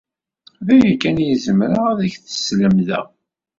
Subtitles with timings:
[0.65, 3.05] D aya kan ay zemreɣ ad ak-t-slemdeɣ.